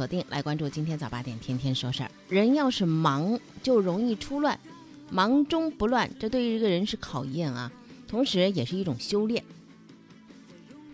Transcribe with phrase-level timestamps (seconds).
[0.00, 2.10] 锁定来关注今天早八点天天说事儿。
[2.26, 4.58] 人要是忙，就容易出乱，
[5.10, 7.70] 忙中不乱，这对于一个人是考验啊，
[8.08, 9.44] 同时也是一种修炼。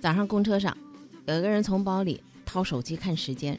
[0.00, 0.76] 早上公车上，
[1.24, 3.56] 有个人从包里掏手机看时间，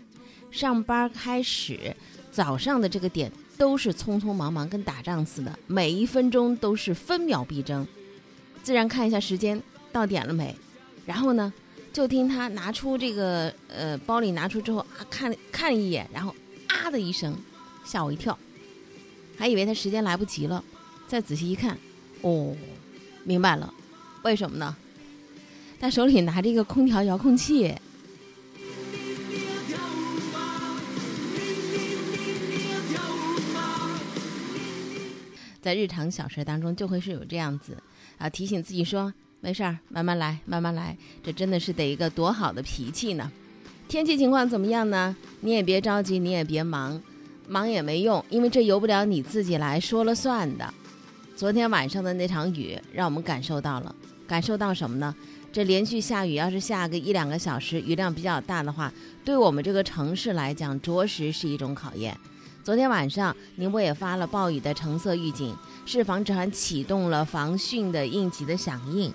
[0.51, 1.95] 上班开始，
[2.29, 7.87] 早上的这个点都是匆匆忙忙，跟打仗似的，每一分钟都是分秒必争。
[8.61, 10.53] 自然看一下时间，到点了没？
[11.05, 11.53] 然后呢，
[11.97, 16.35] 就听他拿出这个呃包里拿出之后啊，看看了一眼，然后
[16.67, 17.35] 啊的一声，
[17.83, 18.37] 吓我一跳，
[19.35, 20.63] 还以为他时间来不及了。
[21.07, 21.75] 再仔细一看，
[22.21, 22.55] 哦，
[23.23, 23.73] 明白了，
[24.21, 24.77] 为什么呢？
[25.79, 27.73] 他手里拿着一个空调遥控器，
[35.59, 37.81] 在日常小事当中就会是有这样子
[38.19, 40.97] 啊，提醒自己说没事儿，慢慢来，慢慢来。
[41.23, 43.31] 这真的是得一个多好的脾气呢。
[43.87, 45.15] 天气情况怎么样呢？
[45.41, 47.01] 你也别着急，你也别忙，
[47.47, 50.73] 忙也没用，因为这由不了你自己来说了算的。
[51.35, 53.95] 昨天晚上的那场雨，让我们感受到了，
[54.27, 55.15] 感受到什么呢？
[55.53, 58.91] 这连续下雨，要是下个一两个小时，雨量比较大的话，
[59.23, 62.17] 对我们这个城市来讲，着实是一种考验。
[62.67, 69.09] 昨天晚上，宁波也发了暴雨的橙色预警，市防指还启动了防汛的应急的响应，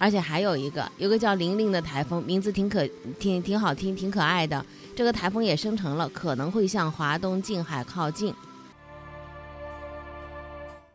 [0.00, 2.84] 而且还有一个，有个叫“玲玲”的台风，名字挺可
[3.20, 4.66] 挺挺好听，挺可爱的。
[4.96, 8.34] 这个台风也生成了，可能会向华东近海靠近。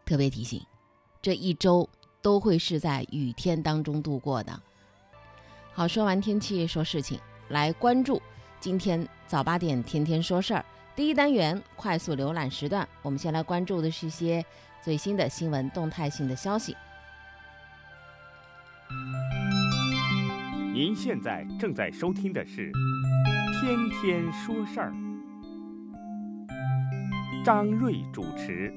[0.04, 0.62] 特别提醒，
[1.22, 1.88] 这一周
[2.22, 4.62] 都会是在雨天当中度过的。
[5.72, 8.22] 好，说完天气，说事情，来关注
[8.60, 10.66] 今天早八点天天说事儿
[10.96, 12.88] 第一单元快速浏览时段。
[13.02, 14.44] 我们先来关注的是一些
[14.82, 16.76] 最新的新闻动态性的消息。
[20.74, 22.72] 您现在正在收听的是
[23.62, 24.92] 《天天说事儿》，
[27.46, 28.74] 张瑞主持。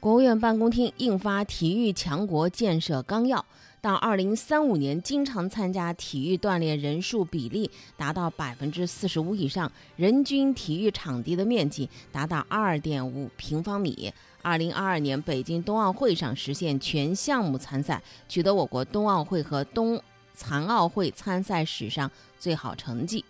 [0.00, 3.38] 国务院办公厅印发《体育强国建设纲要》，
[3.80, 14.12] 到二零三五年，经常参加体育锻炼人数比例达到百分之四十五以上，人均体育场地的面积达到二点五平方米。
[14.42, 20.00] 二零二二年北京冬奥会上实现全项目参赛，取得我国冬奥会和冬
[20.34, 23.24] 残奥会参赛史上最好成绩。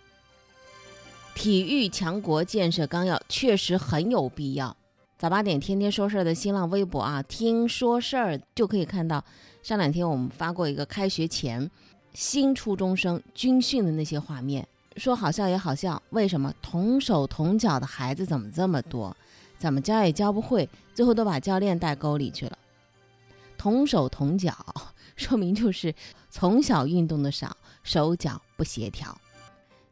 [1.35, 4.75] 体育强国建设纲要确实很有必要。
[5.19, 9.21] 早八点天天说事儿的新浪微博啊，听说事儿就可以看到。
[9.61, 11.69] 上两天我们发过一个开学前
[12.13, 14.65] 新初中生军训的那些画面，
[14.95, 16.01] 说好笑也好笑。
[16.11, 19.13] 为什么同手同脚的孩子怎么这么多？
[19.57, 22.57] 怎么教也教不会，最后都把教练带沟里去了。
[23.57, 24.55] 同手同脚，
[25.17, 25.93] 说明就是
[26.29, 29.19] 从小运动的少，手脚不协调。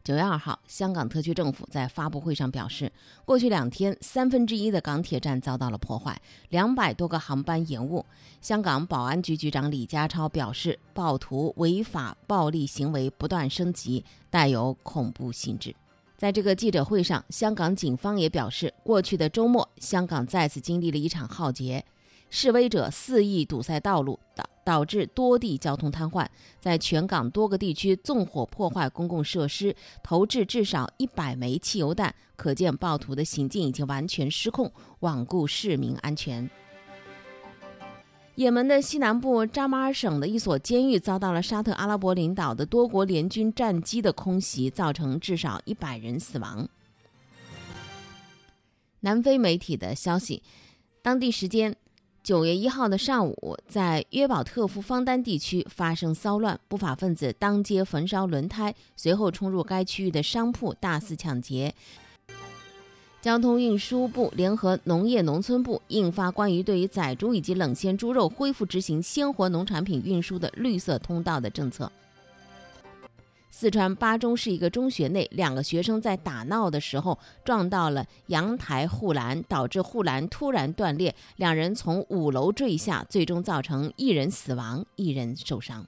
[0.08, 2.90] 九月二号，香港特区政府在发布会上表示，
[3.26, 8.06] 过去两天三分之一的港铁站遭到了破坏，两百多个航班延误。
[8.40, 15.76] 香港保安局局长李家超表示，暴徒违法暴力行为不断升级，带有恐怖性质。
[16.16, 21.84] 在这个记者会上，香港警方也表示，过去的周末，香港再次经历了一场浩劫。
[22.30, 24.18] 示威者肆意堵塞道路，
[24.68, 26.28] 导致多地交通瘫痪，
[26.60, 29.74] 在全港多个地区纵火破坏公共设施，
[30.04, 34.70] 投掷至少一百枚汽油弹，可见暴徒的行径已经完全失控，
[35.00, 36.50] 罔顾市民安全。
[38.36, 46.68] 也门的西南部扎马尔省的一所监狱遭到了沙特阿拉伯领导的多国联军战机的空袭，造成至少一百人死亡。
[49.00, 50.44] 南非媒体的消息，
[51.02, 51.74] 当地时间。
[52.28, 61.74] 九月一号的上午，在约堡特夫方丹地区发生骚乱，不法分子当街焚烧轮胎，随后冲入该区域的商铺大肆抢劫。
[63.22, 71.90] 交通运输部联合农业农村部印发关于对于宰猪以及冷鲜猪肉恢复执行鲜活农产品运输的绿色通道的政策。
[73.60, 85.88] 四川巴中市一个中学内，两个学生在打闹的时候撞到了阳台护栏，导致护栏突然断裂，两人从五楼坠下，最终造成一人死亡，一人受伤。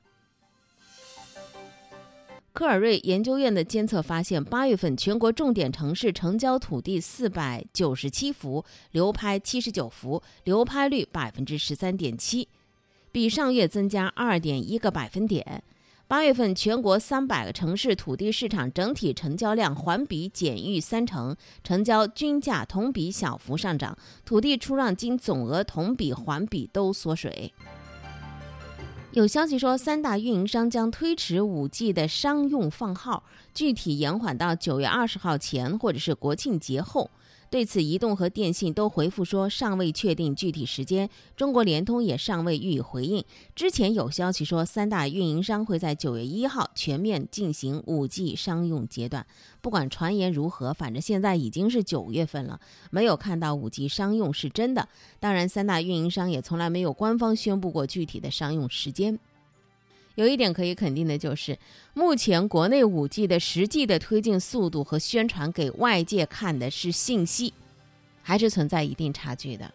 [2.54, 12.48] 科尔瑞研究院的监测发现，八月份全国重点城市成交土地四百九十七幅，流拍七十九幅，流拍率百分之十三点七。
[13.12, 15.64] 比上月增加二点一个百分点。
[16.10, 23.96] 八月份全国三百个城市土地市场整体成交量环比减逾三成，成交均价同比小幅上涨，
[24.26, 27.54] 土地出让金总额同比环比都缩水。
[29.12, 33.24] 有消息说，三大运营商将推迟五 G 的商用放号，
[33.54, 37.12] 具体延缓到九月二十号前或者是国庆节后。
[37.50, 41.10] 对此，移动和电信都回复说尚未确定具体时间。
[41.36, 43.24] 中国联通也尚未予以回应。
[43.56, 49.26] 之前有消息说，三大运营商会在九月一号全面进行五 G 商用阶段。
[49.62, 52.60] 不管传言如何，反正现在已经是九月份了，
[52.92, 54.88] 没有看到五 G 商用是真的。
[55.20, 59.18] 当然，三大运营商也从来没有官方宣布过具体的商用时间。
[60.20, 61.58] 有一点可以肯定的就是，
[61.94, 67.54] 目前国内五 G 的实际的推进速度和宣传给外界看的是信息，
[68.22, 69.72] 还是存在一定差距的。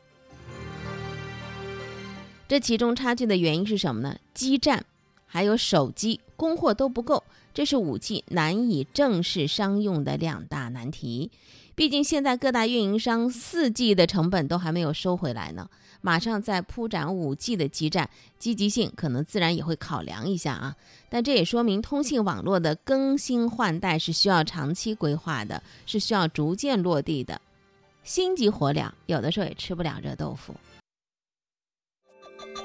[2.46, 4.18] 这其中差距的原因是什么呢？
[4.34, 4.84] 基站
[5.24, 7.24] 还有手机供货都不够，
[7.54, 11.30] 这是五 G 难以正式商用的两大难题。
[11.74, 15.70] 毕竟现在各大运营商四 G 的成本都还没有收回来呢。
[16.04, 20.76] 马上在铺展五 G 的基站，积极性可能自然也会考量一下啊。
[21.08, 27.40] 但这也说明通信网络的更新换代是需要长期规划的，是需要逐渐落地的。
[28.02, 30.54] 心急火燎，有的时候也吃不了热豆腐。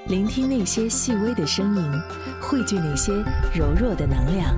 [0.10, 2.02] 聆听那些细微的声音，
[2.42, 3.14] 汇聚那些
[3.56, 4.54] 柔弱的能量。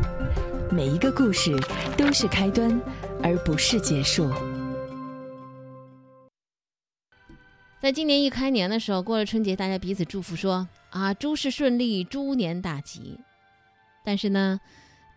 [0.72, 1.56] 每一个故事
[1.96, 2.82] 都是开端，
[3.22, 4.28] 而不是结束。
[7.82, 13.20] 在今年一开年的时候，过了春节，大家彼此祝福说啊，诸事顺利，猪年大吉。
[14.06, 14.62] 但是呢，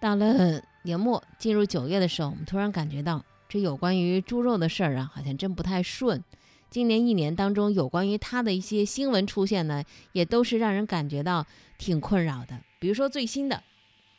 [0.00, 6.24] 到了年末进入九月的时候，我们突然感觉到，这有关于猪肉的事儿啊，好像真不太顺。
[6.70, 11.46] 今年一年当中，有关于它的一些新闻出现呢，也都是让人感觉到
[11.76, 12.58] 挺困扰的。
[12.78, 13.62] 比如说最新的、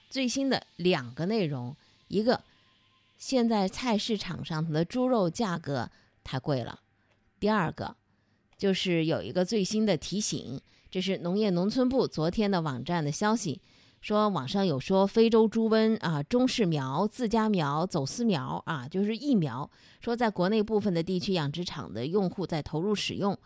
[0.07, 1.75] 最新的两个内容，
[2.09, 2.44] 一个，
[3.18, 5.89] 现在菜市场上的猪肉价格
[6.24, 6.77] 太贵了；
[7.39, 7.95] 第二个。
[8.57, 10.60] 就是有一个最新的提醒，
[10.90, 13.60] 这是农业农村部昨天的网站的消息，
[14.02, 19.69] 说网上有说非洲猪瘟啊、中式苗、自家苗、走私苗啊，就是疫苗，
[20.00, 23.38] 说在国内部分的地区养殖场的用户在投入使用。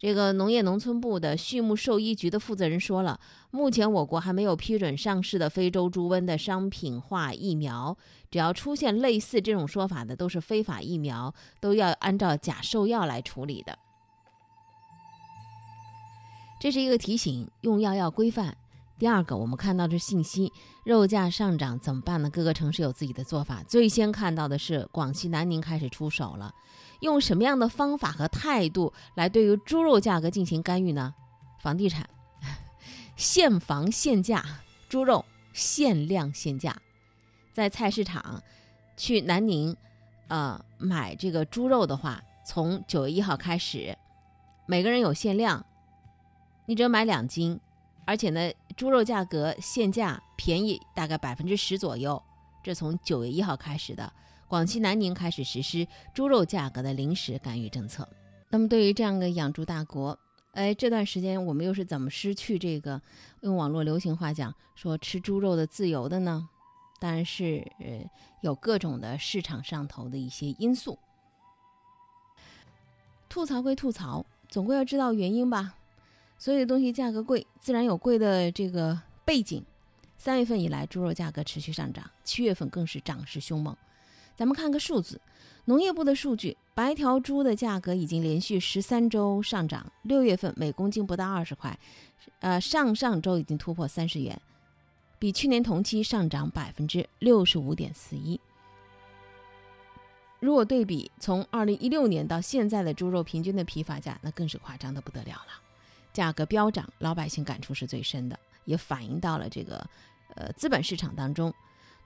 [0.00, 3.18] 这个农业农村部的畜牧兽医局的负责人说了，
[3.50, 7.96] 目前我国还没有批准上市的非洲猪瘟的商品化疫苗，
[8.30, 13.76] 只要出现类似这种说法的，都是非法疫苗，都要按照假兽药来处理的。
[16.60, 18.56] 这是一个提醒，用药要规范。
[18.98, 20.52] 第二个，我们看到这信息，
[20.84, 22.28] 肉价上涨怎么办呢？
[22.28, 23.62] 各个城市有自己的做法。
[23.62, 26.52] 最先看到的是广西南宁开始出手了，
[27.00, 31.14] 用什么样的方法和态度来对于猪肉价格进行干预呢？
[31.60, 32.10] 房地产
[33.14, 34.44] 限房限价，
[34.88, 36.76] 猪肉限量限价。
[37.52, 38.42] 在菜市场
[38.96, 39.76] 去南宁，
[40.26, 43.96] 呃，买这个猪肉的话，从九月一号开始，
[44.66, 45.64] 每个人有限量。
[46.68, 47.58] 你只要买两斤，
[48.04, 52.22] 而且呢，猪肉价格现价便宜大概百分之十左右。
[52.62, 54.12] 这从九月一号开始的，
[54.46, 58.06] 广西南宁开始实施猪肉价格的临时干预政策。
[58.50, 60.18] 那么，对于这样的养猪大国，
[60.52, 63.00] 哎，这段时间我们又是怎么失去这个
[63.40, 66.46] 用网络流行话讲说吃猪肉的自由的呢？
[67.00, 68.04] 当然是呃
[68.42, 70.98] 有各种的市场上头的一些因素。
[73.26, 75.76] 吐槽归吐槽，总归要知道原因吧。
[76.38, 79.64] 所有东西价格贵，自然有贵的这个背景。
[80.16, 83.76] 三月份以来，猪肉价格持续上涨，七月份更是涨势凶猛。
[84.36, 85.20] 咱们看个数字，
[85.64, 91.76] 农业部的数据，白条猪的价格已经连续十三周上涨，六月份每公斤不到二十块，
[92.38, 94.40] 呃，上上周已经突破三十元，
[95.18, 98.40] 比去年同期上涨百分之六十五点四一。
[100.38, 105.67] 如果对比从二零一六年到现在的猪肉平均的批发价，那更是夸张的不得了了。
[106.18, 109.88] 价格飙涨，老百姓感触是最深的，也反映到了这个
[110.34, 111.54] 呃资本市场当中。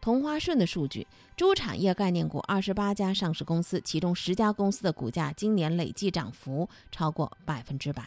[0.03, 8.07] 同花顺的数据，猪产业概念股二十八家上市公司，其中十家公司的股价今年累计涨幅超过百分之百。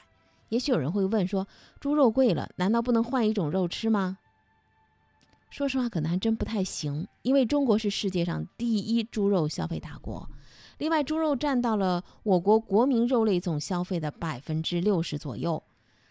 [0.50, 1.47] 也许有人会问说，
[1.79, 4.19] 猪肉贵了，难道不能换一种肉吃吗？
[5.50, 10.29] 说实话，可能还真不太行，因为中国是世界上第一猪肉消费大国。
[10.77, 15.63] 另外，猪肉占到了我国国民肉类总消费的百分之六十左右。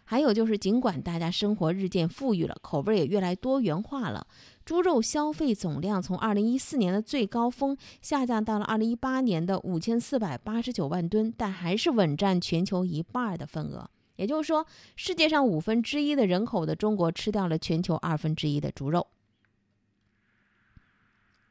[0.04, 4.26] 还有就是，尽管大家生活日渐富裕了，口味也越来多元化了，
[4.64, 13.88] 猪肉消费总量从二零一四年的最高峰下降到了二零一八年的五千四百八十九万吨，但还是稳占全球一半的份额。
[14.16, 19.06] 也就是说，世界上五分之一的人口的中国吃掉了全球二分之一的猪肉。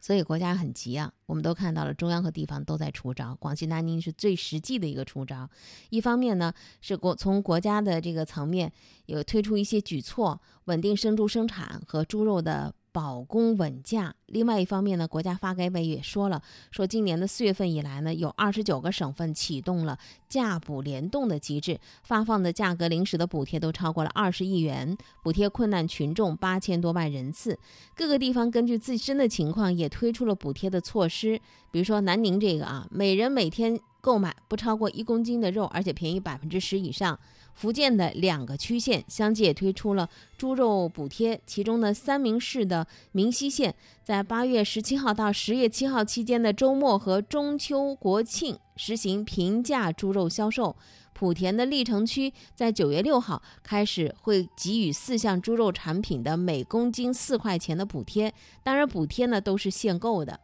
[0.03, 3.33] 所以国家很急啊，我们都看到了，中央和地方都在出招。
[3.39, 5.50] 广西南宁是最实际的一个出招。
[5.91, 8.69] 一方面呢，是国从国家的这个层面
[9.05, 12.75] 有推出一些举措，稳定生猪生产和猪肉的。
[12.93, 14.15] 保供稳价。
[14.27, 19.97] 另外一方面呢，国家发改委也说了，说今年的四月份以来呢，有二十九个省份启动了
[20.29, 27.59] 价补联动的机制，发放的价格临时的补贴都超过了二十亿元，补贴困难群众八千多万人次。
[27.95, 31.39] 各个地方根据自身的情况也推出了补贴的措施，
[31.71, 37.17] 比如说南宁这个啊，每人每天购买不超过一公斤的肉，而且便宜百分之十以上。
[37.53, 50.75] 福建的两个区县相继也推出了猪肉补贴，其中的三明市的明溪县，在八月十七号到十月七号期间的周末和中秋国庆实行平价猪肉销售。
[51.17, 58.33] 莆田的历城区在九月六号开始会给予四项猪肉产品的每公斤四块钱的补贴，
[58.63, 60.41] 当然补贴呢都是限购的，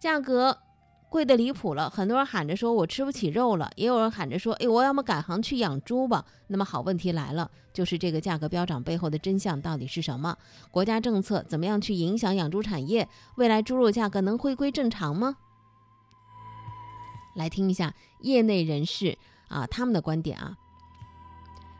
[0.00, 0.60] 价格。
[1.10, 6.24] 贵的离谱了，很多人喊着说我吃不起肉了，也有人喊着说，哎，我要么改行去养猪吧。
[6.48, 10.36] 那么好问题来了，就是这个价格飙涨背后的真相到底是什么？
[10.70, 13.08] 国家政策怎么样去影响养猪产业？
[13.36, 15.36] 未来猪肉价格能回归正常吗？
[17.34, 19.16] 来听一下业内人士
[19.48, 20.58] 啊他们的观点啊。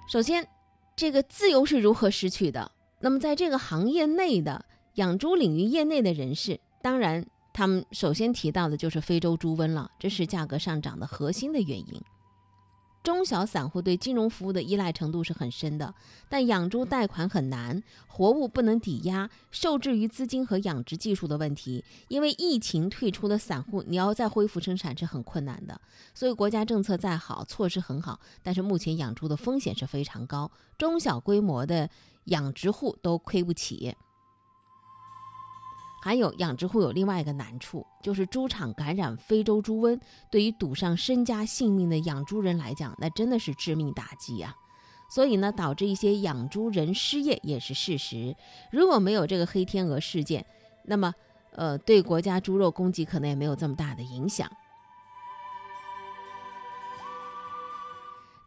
[0.08, 0.49] 首先，
[0.97, 2.73] 这个自由是如何失去的？
[3.00, 7.26] 那么在这个行业内的养猪领域业内的人士，当然。
[7.52, 12.00] 他们首先提到的就是非洲猪瘟了，这是价格上涨的核心的原因。
[13.02, 15.95] 中小散户对金融服务的依赖程度是很深的，
[16.28, 21.83] 但养猪贷款很难，活物不能抵押，受制于资金和养殖技术的问题。
[22.09, 25.81] 因为疫情退出的散户，你要再恢复生产是很困难的。
[26.12, 31.88] 所以国家政策再好，措施很好，但是目前养猪的风险是非常高，中小规模的
[32.25, 33.97] 养殖户都亏不起。
[36.00, 40.00] 还有养殖户有另外一个难处，就是猪场感染非洲猪瘟，
[40.31, 44.55] 对于赌上身家性命的养猪人来讲，那真的是致命打击啊！
[45.11, 48.37] 所以呢，导致一些养猪人失业也是事实。
[48.71, 50.45] 如果没有这个黑天鹅事件，
[50.85, 51.12] 那么，
[51.52, 54.50] 呃，对国家猪肉供给可能也没有这么大的影响。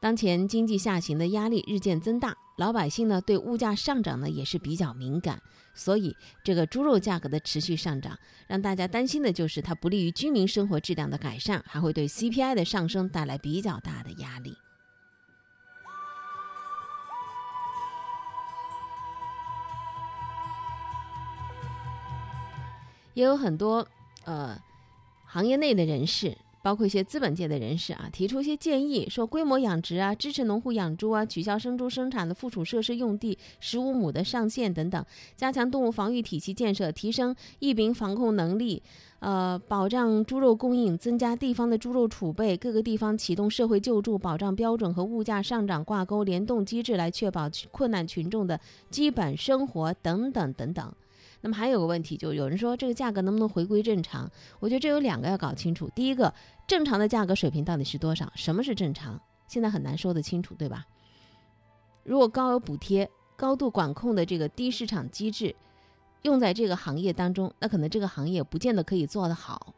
[0.01, 5.39] 当前经济下行的压力日渐增大，老百姓呢对物价上涨呢也是比较敏感，
[5.75, 8.17] 所以这个猪肉价格的持续上涨，
[8.47, 14.57] 让大家担心的就是它不利于居民生活质量的改善，还会对 CPI 的上升带来比较大的压力。
[23.13, 23.87] 也有很多
[24.25, 24.59] 呃
[25.27, 26.35] 行业内的人士。
[26.61, 35.03] 包括一些资本界的人士啊，提出一些建议，说规模养殖啊，支持农户养猪啊，取消生猪生产的附属设施用地十五亩的上限等等，
[35.35, 38.81] 加强动物防御体系建设，提升疫病防控能力，
[39.19, 50.93] 呃，保障猪肉供应，增加地方的猪肉储备，各个地方启动社会救助保障标准和物价上涨挂钩联动机制，来确保困难群众的基本生活等等等等。
[51.41, 54.29] 那么还有个问题，就有人说这个价格能不能回归正常？
[54.59, 55.89] 我觉得这有两个要搞清楚。
[55.95, 56.33] 第一个，
[56.67, 58.31] 正常的价格水平到底是多少？
[58.35, 59.19] 什么是正常？
[59.47, 60.85] 现在很难说得清楚，对吧？
[62.03, 65.55] 如果高额补贴、高度管控的这个低市场机制
[66.21, 69.73] 用在这个行业当中，那可能这个行业不见得可以做得好。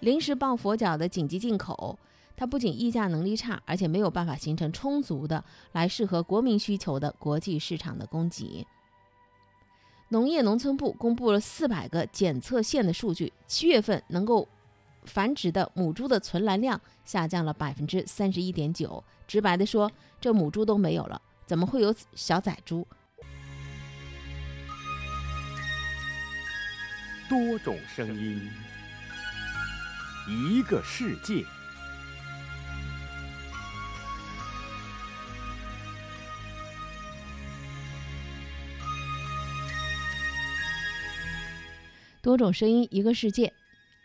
[0.00, 1.98] 临时抱佛脚的紧急进口，
[2.36, 8.66] 它不仅议价能力差，而且没有办法形成充足的来适合国民需求的国际市场的供给。
[10.12, 14.48] 农业农村部公布了四百个检测县的数据，七月份能够
[15.04, 19.02] 繁殖的母猪的存栏量下降了百分之三十一点九。
[19.28, 19.88] 直白的说，
[20.20, 22.84] 这母猪都没有了，怎么会有小崽猪？
[27.28, 28.50] 多种声音，
[30.26, 31.44] 一个世界。
[42.22, 43.50] 多种声音，一个世界。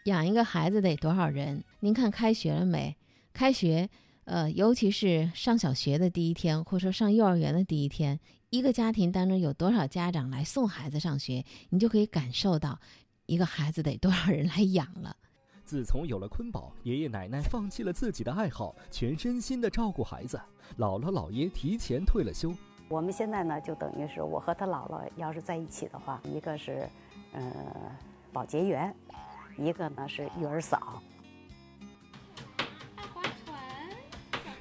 [0.05, 1.61] 养一个孩子得多少人？
[1.81, 2.95] 您看开学了没？
[3.33, 3.89] 开学，
[4.23, 8.17] 呃，尤其是上小学的第一天，或者说上幼儿园的第一天，
[8.51, 12.79] 一个家庭当中有多少家长来送孩子上学，你就可以感受到
[13.25, 15.13] 一个孩子得多少人来养了。
[15.65, 20.39] 自从有了坤宝，爷爷奶奶放弃了自己的爱好，全身心的照顾孩子。
[20.77, 22.53] 姥姥姥爷提前退了休。
[22.87, 26.87] 我们现在呢，就等于是我和他姥姥要是在一起的话，一个是。
[27.35, 27.41] 呃，
[28.31, 28.95] 保洁员，
[29.57, 31.01] 一个呢是育儿嫂。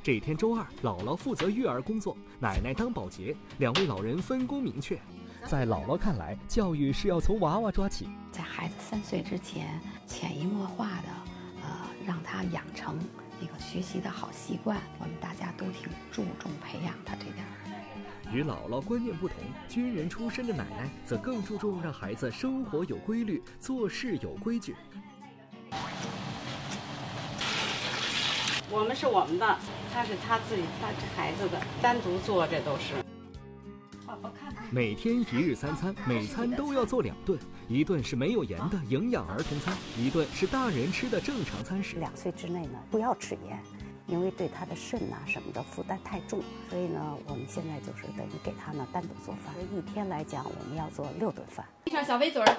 [0.03, 5.01] 这天周二，姥姥负责育儿工作，奶奶当保洁，两位老人分工明确。
[5.47, 8.09] 在姥姥看来，教育是要从娃娃抓起。
[8.33, 11.09] 在孩子三岁之前，潜移默化的，
[11.63, 12.99] 呃，让他养成
[13.41, 14.79] 一个学习的好习惯。
[14.99, 17.74] 我们大家都挺注重培养他这点儿。
[18.35, 19.37] 与姥姥观念不同，
[19.69, 24.75] 军人出身的奶奶则更注重让孩子生活有规律，做事有规矩。
[28.69, 29.57] 我们是我们的，
[29.93, 32.95] 他是他自己，他是孩子的，单独做这都是。
[34.69, 37.39] 每天一日三餐，每餐都要做两顿，
[37.69, 41.99] 一顿是没有盐的营养儿童餐，一顿是大人吃的正常餐食。
[41.99, 43.63] 两岁之内呢，不要吃盐，
[44.07, 46.41] 因为对他的肾呐、什么的负担太重。
[46.69, 49.55] 所以呢，我们现在就是等于给他呢单独做饭。
[49.73, 51.67] 一天来讲，我们要做六顿饭。
[51.85, 52.57] 闭上小围嘴儿，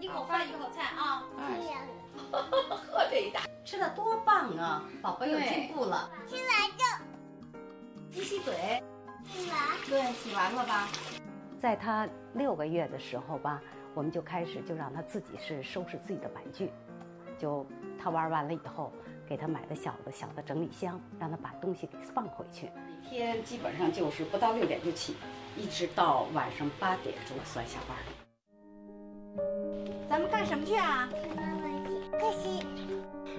[0.00, 1.24] 一口饭一口菜啊。
[2.30, 4.84] 喝 这一大，吃的多棒啊！
[5.02, 6.10] 宝宝有进步了。
[6.28, 6.44] 吃完
[8.12, 8.82] 就洗洗嘴。
[9.24, 9.58] 洗完。
[9.88, 10.88] 对，洗完了吧？
[11.58, 13.60] 在他六个月的时候吧，
[13.94, 16.70] 我们就开始就让他自己是收拾自己的玩具，
[17.38, 17.66] 就
[18.00, 18.92] 他玩完了以后，
[19.30, 22.68] 给他买的小的小的整理箱，让他把东西给放回去。
[23.04, 25.14] 每天基本上就是不到六点就起，
[25.56, 27.96] 一直到晚上八点钟算下班。
[30.08, 31.08] 咱们干什么去啊？
[31.36, 32.66] 妈妈可惜。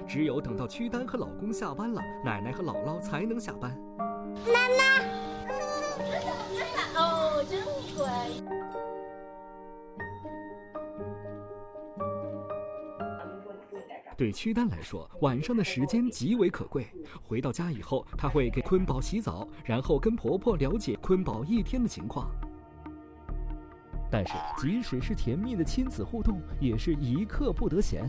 [0.07, 3.77] 只有等到屈丹和老公下班了，奶奶和姥姥才能下班。
[4.48, 4.90] 妈妈。
[14.22, 16.86] 对屈丹来说，晚上的时间极为可贵。
[17.24, 22.29] 回到家以后，她会给坤宝洗澡，然后跟婆婆了解坤宝一天的情况。
[24.12, 28.07] 但是，即使是甜蜜的亲子互动，也是一刻不得闲。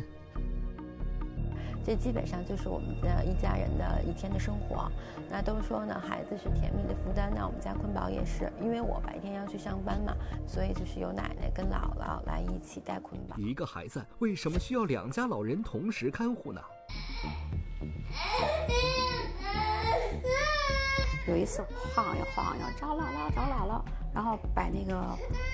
[1.85, 4.91] 这基本上就是我们的一家人的一天的生活。
[5.31, 10.15] 那都说呢，孩子是甜蜜的负担，那我们家坤宝也是，因为我白天要去上班嘛，
[10.47, 13.37] 所以就是由奶奶跟姥姥来一起带坤宝。
[13.39, 16.61] 一个孩子为什么需要两家老人同时看护呢？
[21.29, 21.65] 有一次
[21.95, 23.81] 晃悠晃悠，找姥姥找姥姥，
[24.13, 25.01] 然后把那个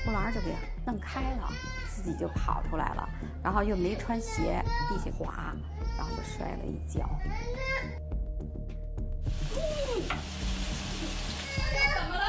[0.04, 0.46] 护栏就给
[0.86, 1.48] 弄开了，
[1.88, 3.08] 自己就跑出来了，
[3.44, 5.54] 然后又没穿鞋，地下滑。
[5.98, 7.00] 然后就摔了一跤。
[11.94, 12.22] 怎么了？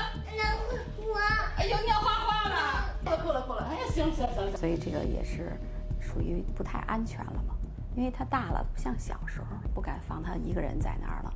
[0.97, 1.19] 我
[1.55, 2.55] 哎呦，尿花花了！
[3.03, 3.67] 哭了哭了哭了！
[3.69, 4.57] 哎呀，行行行。
[4.57, 5.53] 所以这个也是
[5.99, 7.55] 属于不太安全了嘛，
[7.95, 11.31] 因为他大了，不像小时候，不敢放他一个人在那儿了。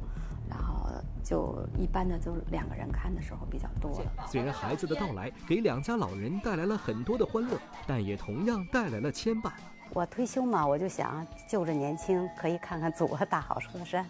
[0.50, 0.90] 然后
[1.24, 4.28] 就一般的就两个人看的时候比较多了。
[4.28, 9.52] 虽然孩子的到来给两家老人带来了很多的欢乐，但也同样带来了牵绊。
[9.96, 14.04] 我退休嘛，我就想就着年轻，可以看看祖国大好河山，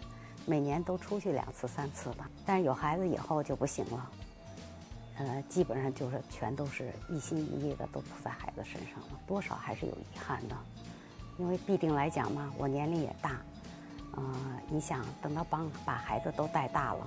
[0.46, 2.26] 每年都出去两次三次吧。
[2.46, 4.10] 但是有孩子以后就不行了，
[5.18, 10.56] 呃，基本上就是全都是一心一意的都扑在孩子身上了，多少还是有遗憾的。
[11.36, 13.38] 因为必定来讲嘛，我年龄也大，
[14.12, 14.34] 呃，
[14.70, 17.06] 你想等到帮把孩子都带大了，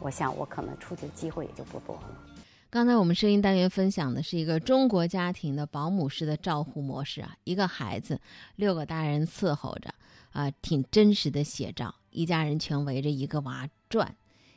[0.00, 2.08] 我想我可能出去的机会也就不多了。
[2.70, 8.20] 刚才我们声音单元分享的是一个中国家庭的保姆式的照护模式啊，一个孩子，
[8.56, 9.94] 六个大人伺候着，
[10.32, 11.94] 啊，挺真实的写照。
[12.10, 14.14] 一家人全围着一个娃转，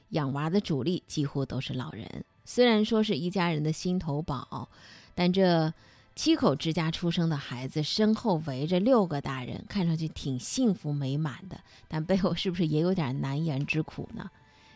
[0.09, 2.25] 养娃的主力几乎都是老人。
[2.43, 4.67] 虽然说是一家人的心头宝，
[5.15, 5.73] 但这
[6.13, 14.29] 七口之家出生的孩子身后围着六个大人，看上去挺幸福美满的，但背后是不是也有点难言之苦呢？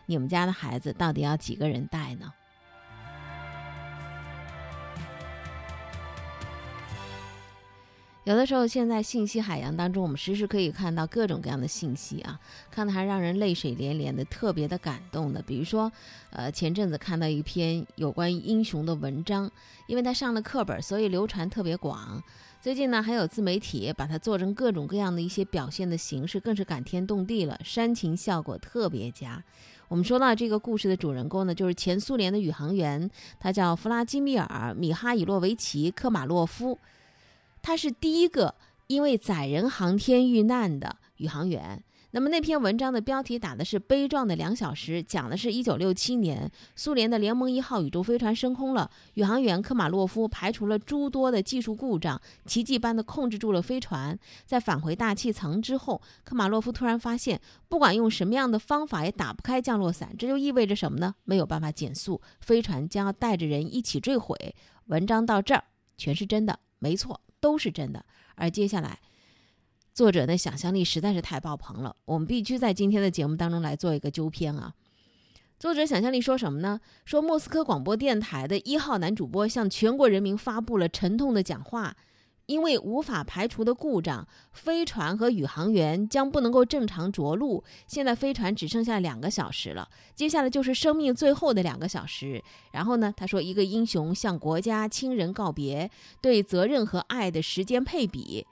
[0.06, 2.32] 你们家的孩子到底要几个人带呢？
[8.26, 12.40] 有的时候，现在信息海洋当中，我们时时可以看到各种各样的信息啊，
[12.72, 15.40] 看的还让人泪水连连的，特别的感动的。
[15.40, 15.92] 比如说，
[16.30, 19.48] 呃，前阵子看到一篇有关于英雄的文章，
[19.86, 22.20] 因为他上了课本，所以流传特别广。
[22.60, 29.40] 最近呢，还有自媒体把它做成各种各样的一些表现的形式，更是感天动地了，煽情效果特别佳。
[29.86, 33.08] 我们说到这个故事的主人公呢，就是前苏联的宇航员，
[33.38, 36.76] 他叫弗拉基米尔·米哈伊洛维奇·科马洛夫。
[37.66, 38.54] 他是第一个
[38.86, 41.82] 因为载人航天遇难的宇航员。
[42.12, 54.16] 那么那篇文章的标题打的是“悲壮的两小时”，讲的是一九六七年苏联的联盟一号宇宙飞船升空了，宇航员科马洛夫排除了诸多的技术故障，奇迹般的控制住了飞船。
[54.44, 61.16] 在返回大气层之后，科马洛夫突然发现，不管用什么样的方法也打不开降落伞，这就意味着什么呢？
[61.24, 64.54] 没有办法减速，飞船将要带着人一起坠毁。
[64.84, 65.64] 文章到这儿
[65.98, 67.20] 全是真的，没错。
[67.46, 68.04] 都是真的，
[68.34, 68.98] 而接下来，
[69.94, 71.94] 作者的想象力实在是太爆棚了。
[72.04, 74.74] 我们必须在今天的节目当中来做一个纠偏啊！
[75.60, 76.80] 作者想象力说什么呢？
[77.04, 81.96] 说莫斯科广播电台的一号男主播向全国人民发布了沉痛的讲话。
[82.46, 87.62] 因为无法排除的故障，飞船和宇航员将不能够正常着陆。
[87.86, 92.42] 现在飞船只剩下两个小时了，接下来就是生命最后的两个小时。
[92.72, 98.46] 然后呢，他说：“一个英雄向国家亲人告别，对责任和爱的时间配比。”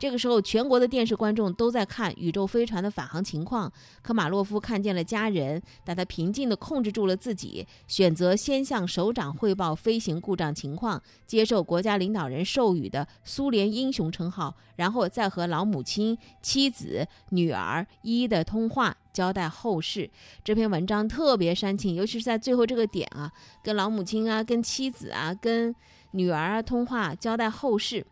[0.00, 3.70] 这个时候，全国的电视观众都在看宇宙飞船的返航情况。
[4.00, 20.08] 科马洛夫看见了家人，但他平静地控制住了自己，选择先向首长汇报飞行故障情况，接受国家领导人授予的苏联英雄称号，然后再和老母亲、妻子、女儿一一的通话，交代后事。
[20.42, 23.30] 这篇文章特别煽情，尤其是在最后这个点啊，
[23.62, 25.74] 跟老母亲啊、跟妻子啊、跟
[26.12, 28.06] 女儿啊通话，交代后事。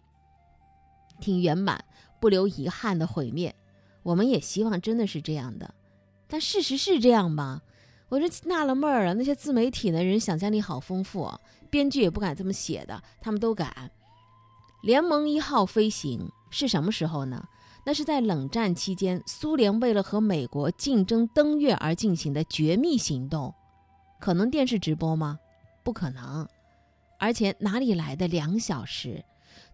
[1.20, 1.84] 挺圆满，
[2.20, 3.54] 不留遗憾的毁灭。
[4.02, 5.74] 我们也希望真的是这样的，
[6.26, 7.62] 但事实是这样吗？
[8.08, 9.14] 我就纳了闷儿了。
[9.14, 13.90] 那些自媒体的人想象力好丰富哦，编剧也不敢这么写的，他们都敢。
[14.82, 17.46] 联盟一号飞行是什么时候呢？
[17.84, 23.52] 那是在冷战期间，苏联为了和美国竞争登月而进行的绝密行动。
[24.20, 25.38] 可能电视直播吗？
[25.82, 26.46] 不可能。
[27.18, 29.24] 而且哪里来的两小时？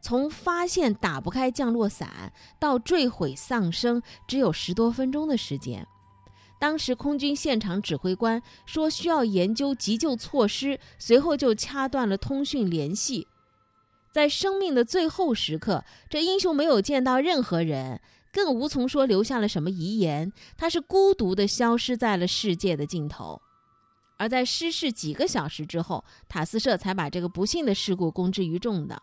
[0.04, 5.86] 从发现打不开降落伞到坠毁丧生，只有十多分钟的时间。
[6.60, 13.28] 当时空军现场指挥官说需要研究急救措施，随后就掐断了通讯联系。
[14.12, 17.98] 在生命的最后时刻，这英雄没有见到任何人，
[18.30, 20.30] 更无从说留下了什么遗言。
[20.58, 23.40] 他是孤独地消失在了世界的尽头。
[24.18, 29.00] 而在失事几个小时之后，塔斯社才把这个不幸的事故公之于众的。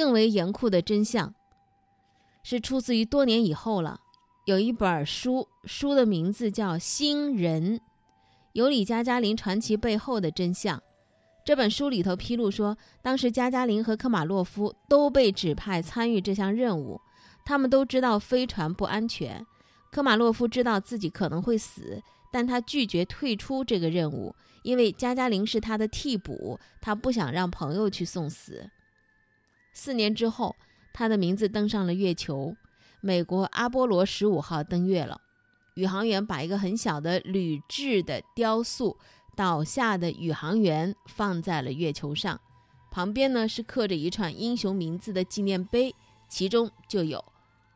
[0.00, 1.34] 更为严酷的真相，
[2.42, 4.00] 是出自于多年以后了。
[4.46, 7.78] 有一本书，书的名字叫《新人》，
[8.54, 10.82] 尤里加加林传奇背后的真相。
[11.44, 16.98] 这本书里头披露说，当时加加林和科马洛夫都被指派参与这项任务，
[17.44, 19.44] 他们都知道飞船不安全。
[19.92, 28.70] 科马洛夫知道自己可能会死，但他拒绝退出这个任务，因为加加林是他的替补，他不想让朋友去送死。
[29.72, 30.54] 四年之后，
[30.92, 32.56] 他的名字登上了月球。
[33.00, 35.18] 美国阿波罗十五号登月了，
[35.74, 38.96] 宇航员把一个很小的铝制的雕塑
[39.34, 42.38] 倒下的宇航员放在了月球上，
[42.90, 45.94] 旁边呢是刻着一串英雄名字的纪念碑，
[46.28, 47.24] 其中就有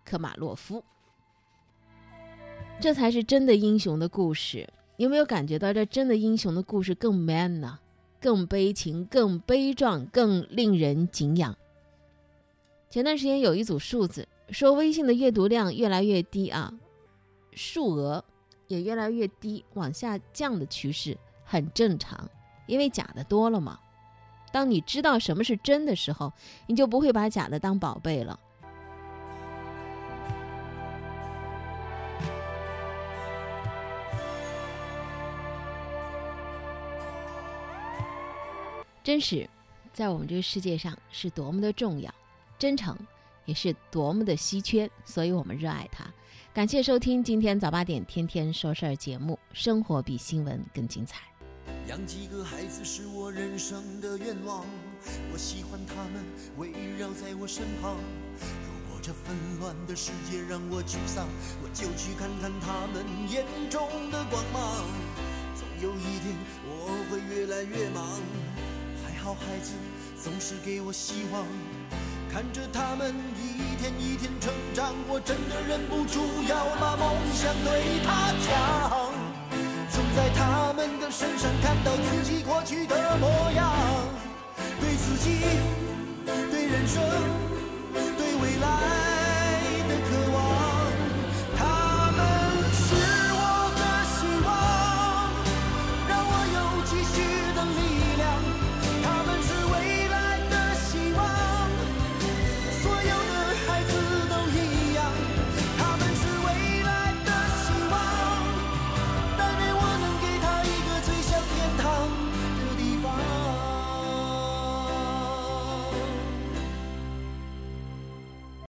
[0.04, 0.84] 科马洛夫。
[2.80, 4.68] 这才是真的英雄的故事。
[4.96, 7.78] 有没有感觉到这真的英雄的故事更 man 呢？
[8.20, 11.56] 更悲情、更悲壮、更令人敬仰。
[12.94, 16.72] 前段时间有一组数字说微信的阅读量越来越低啊，
[17.52, 18.24] 数额
[18.68, 22.30] 也越来越低，往下降的趋势很正常，
[22.68, 23.80] 因为假的多了嘛。
[24.52, 26.32] 当你知道什么是真的时候，
[26.68, 28.38] 你就不会把假的当宝贝了。
[39.02, 39.50] 真实，
[39.92, 42.14] 在我们这个世界上是多么的重要。
[42.64, 42.96] 真诚
[43.44, 46.02] 也是多么的稀缺，所以我们热爱它。
[46.54, 51.24] 感谢收听今天早八点天天说事儿节目，生活比新闻更精彩。
[51.88, 54.64] 养几个孩子是我人生的愿望，
[55.30, 56.24] 我喜欢他们
[56.56, 57.98] 围绕在我身旁。
[58.40, 61.28] 如果这纷乱的世界让我沮丧，
[61.62, 64.86] 我就去看看他们眼中的光芒。
[65.54, 68.18] 总有一天我会越来越忙，
[69.04, 69.74] 还好孩子
[70.16, 71.44] 总是给我希望。
[72.34, 76.18] 看着他们一天一天成长我真的忍不住
[76.48, 79.12] 要把梦想对他讲
[79.88, 83.72] 总在他们的身上看到自己过去的模样
[84.80, 85.46] 对自己
[86.26, 87.00] 对人生
[88.18, 88.93] 对未来。